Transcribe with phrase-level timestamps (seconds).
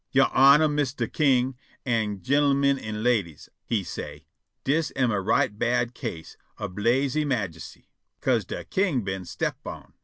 [0.11, 1.55] "Your Honor, Mistah King,
[1.85, 4.25] an' gin'l'min an' ladies," he say',
[4.63, 7.87] "dis am a right bad case ob lasy majesty,
[8.19, 9.93] 'ca'se de king been step on.